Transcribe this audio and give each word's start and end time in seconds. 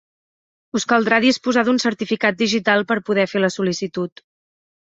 Us 0.79 0.85
caldrà 0.93 1.19
disposar 1.25 1.65
d'un 1.69 1.79
certificat 1.85 2.39
digital 2.39 2.85
per 2.93 2.99
poder 3.11 3.29
fer 3.35 3.43
la 3.45 3.55
sol·licitud. 3.59 4.27